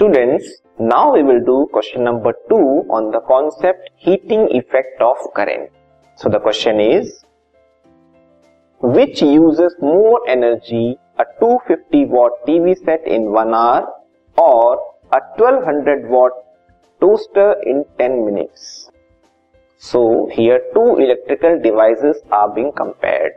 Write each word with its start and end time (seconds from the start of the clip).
Students, 0.00 0.62
now 0.78 1.12
we 1.12 1.22
will 1.22 1.44
do 1.44 1.68
question 1.74 2.04
number 2.04 2.32
2 2.48 2.56
on 2.88 3.10
the 3.10 3.20
concept 3.28 3.90
heating 3.96 4.48
effect 4.50 4.98
of 5.02 5.18
current. 5.34 5.68
So 6.16 6.30
the 6.30 6.40
question 6.40 6.80
is, 6.80 7.22
which 8.80 9.20
uses 9.20 9.74
more 9.82 10.22
energy, 10.26 10.96
a 11.18 11.26
250 11.38 12.06
watt 12.06 12.32
TV 12.48 12.82
set 12.82 13.06
in 13.06 13.30
1 13.30 13.52
hour 13.52 13.92
or 14.38 14.78
a 15.12 15.20
1200 15.36 16.08
watt 16.08 16.32
toaster 16.98 17.56
in 17.66 17.84
10 17.98 18.24
minutes? 18.24 18.90
So 19.76 20.30
here 20.32 20.62
two 20.72 20.96
electrical 20.96 21.60
devices 21.60 22.22
are 22.32 22.48
being 22.48 22.72
compared. 22.74 23.32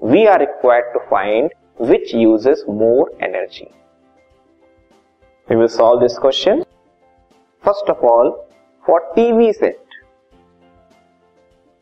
We 0.00 0.26
are 0.26 0.38
required 0.38 0.86
to 0.94 1.00
find 1.10 1.52
which 1.76 2.14
uses 2.14 2.64
more 2.66 3.10
energy. 3.20 3.72
We 5.48 5.56
will 5.56 5.68
solve 5.68 6.00
this 6.00 6.18
question. 6.18 6.64
First 7.64 7.84
of 7.88 7.98
all, 8.02 8.46
for 8.84 9.02
TV 9.16 9.54
set, 9.54 9.78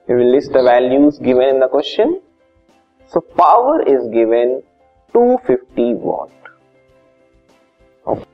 we 0.09 0.15
will 0.15 0.31
list 0.33 0.53
the 0.53 0.63
values 0.63 1.19
given 1.19 1.49
in 1.49 1.59
the 1.59 1.69
question. 1.69 2.21
So 3.09 3.21
power 3.21 3.83
is 3.83 4.09
given 4.13 4.63
250 5.13 5.95
watt. 5.95 6.31
Okay. 8.07 8.25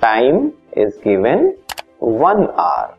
Time 0.00 0.52
is 0.76 0.96
given 1.04 1.56
1 1.98 2.48
hour. 2.58 2.96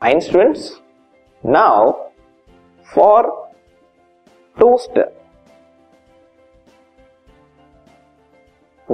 Fine 0.00 0.20
students. 0.20 0.80
Now 1.42 2.10
for 2.92 3.48
toaster, 4.58 5.12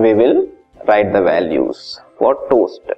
we 0.03 0.15
will 0.15 0.49
write 0.89 1.13
the 1.13 1.21
values 1.21 2.01
for 2.19 2.35
toaster. 2.51 2.97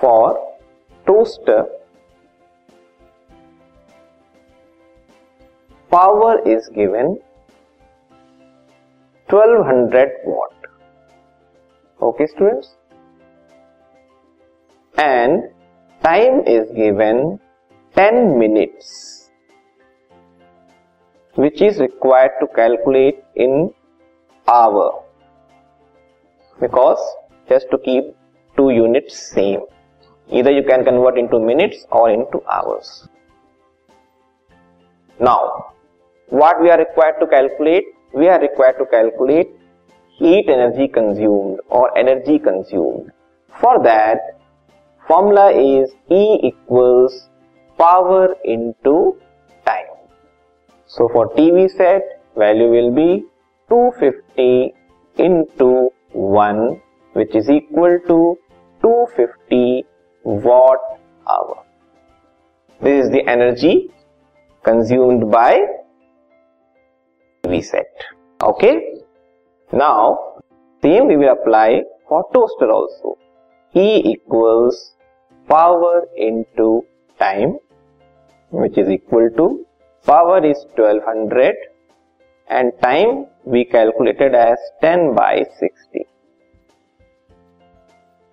For 0.00 0.56
toaster, 1.06 1.64
power 5.90 6.32
is 6.46 6.68
given 6.68 7.18
1200 9.28 10.10
watt. 10.26 10.52
Okay, 12.02 12.26
students? 12.26 12.76
And 14.98 15.48
time 16.02 16.40
is 16.46 16.70
given 16.76 17.40
10 17.96 18.38
minutes, 18.38 19.30
which 21.34 21.62
is 21.62 21.78
required 21.78 22.32
to 22.40 22.46
calculate 22.54 23.24
in 23.34 23.70
hour 24.46 25.02
because 26.60 26.98
just 27.48 27.70
to 27.70 27.78
keep 27.78 28.04
two 28.54 28.68
units 28.68 29.16
same. 29.18 29.60
Either 30.30 30.50
you 30.50 30.62
can 30.62 30.84
convert 30.84 31.16
into 31.16 31.40
minutes 31.40 31.86
or 31.90 32.10
into 32.10 32.42
hours. 32.50 33.08
Now, 35.18 35.72
what 36.28 36.60
we 36.60 36.68
are 36.68 36.78
required 36.78 37.14
to 37.20 37.26
calculate? 37.26 37.84
We 38.12 38.28
are 38.28 38.38
required 38.38 38.76
to 38.78 38.84
calculate 38.84 39.48
heat 40.18 40.50
energy 40.50 40.88
consumed 40.88 41.60
or 41.70 41.96
energy 41.96 42.38
consumed. 42.38 43.10
For 43.58 43.82
that, 43.84 44.18
formula 45.06 45.50
is 45.50 45.94
E 46.10 46.40
equals 46.42 47.30
power 47.78 48.36
into 48.44 49.16
time. 49.66 49.86
So 50.86 51.08
for 51.08 51.28
TV 51.34 51.70
set, 51.70 52.02
value 52.36 52.70
will 52.70 52.94
be 52.94 53.24
250 53.68 54.74
into 55.18 55.90
1 56.12 56.80
which 57.12 57.34
is 57.34 57.48
equal 57.48 57.98
to 58.06 58.38
250 58.82 59.84
watt 60.24 60.78
hour. 61.28 61.64
This 62.80 63.06
is 63.06 63.10
the 63.10 63.26
energy 63.26 63.90
consumed 64.62 65.30
by 65.30 65.60
TV 67.42 67.64
set. 67.64 67.86
Okay. 68.42 68.74
Now, 69.72 70.40
same 70.82 71.08
we 71.08 71.16
will 71.16 71.32
apply 71.32 71.82
for 72.08 72.24
toaster 72.32 72.70
also. 72.70 73.16
E 73.74 74.12
equals 74.12 74.94
power 75.48 76.06
into 76.16 76.82
time 77.18 77.58
which 78.50 78.78
is 78.78 78.88
equal 78.88 79.28
to 79.36 79.66
power 80.06 80.44
is 80.44 80.64
1200 80.76 81.54
and 82.48 82.72
time 82.82 83.26
we 83.44 83.64
calculated 83.64 84.34
as 84.34 84.58
10 84.80 85.14
by 85.14 85.44
60 85.58 86.06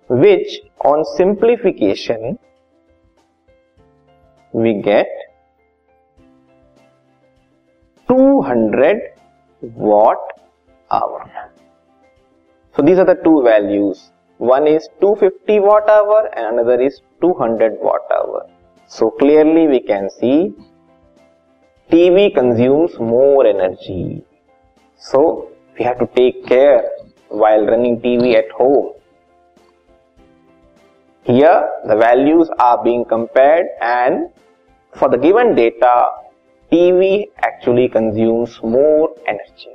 which 0.08 0.60
on 0.84 1.04
simplification 1.16 2.38
we 4.52 4.80
get 4.82 5.08
200 8.08 9.00
watt 9.62 10.18
hour. 10.90 11.30
So 12.76 12.82
these 12.82 12.98
are 12.98 13.04
the 13.04 13.18
two 13.24 13.42
values. 13.42 14.12
One 14.38 14.66
is 14.66 14.88
250 15.00 15.60
watt 15.60 15.88
hour 15.88 16.28
and 16.36 16.58
another 16.58 16.80
is 16.80 17.00
200 17.20 17.78
watt 17.80 18.02
hour. 18.12 18.46
So 18.96 19.10
clearly 19.10 19.66
we 19.66 19.80
can 19.80 20.08
see 20.08 20.54
TV 21.90 22.32
consumes 22.32 22.96
more 23.00 23.44
energy. 23.44 24.22
So 24.96 25.50
we 25.76 25.84
have 25.84 25.98
to 25.98 26.06
take 26.14 26.46
care 26.46 26.84
while 27.28 27.66
running 27.66 28.00
TV 28.00 28.36
at 28.36 28.52
home. 28.52 28.92
Here 31.24 31.70
the 31.88 31.96
values 31.96 32.48
are 32.60 32.84
being 32.84 33.04
compared 33.04 33.66
and 33.80 34.30
for 34.92 35.08
the 35.08 35.18
given 35.18 35.56
data 35.56 35.94
TV 36.70 37.30
actually 37.42 37.88
consumes 37.88 38.60
more 38.62 39.10
energy. 39.26 39.74